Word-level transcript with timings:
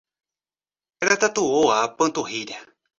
Ela 1.03 1.15
tatuou 1.21 1.71
a 1.71 1.87
panturrilha 1.87 2.59